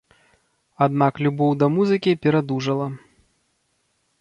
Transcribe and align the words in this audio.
Аднак 0.85 1.13
любоў 1.27 1.51
да 1.65 1.69
музыкі 1.75 2.17
перадужала. 2.25 2.87